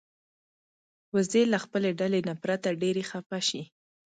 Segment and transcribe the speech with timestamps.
[1.15, 3.61] وزې له خپلې ډلې نه پرته ډېرې خپه شي